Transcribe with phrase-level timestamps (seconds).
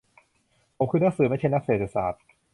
[0.77, 2.21] ผมคือนักสืบ ไม่ใช่นักเศรษฐศาสตร์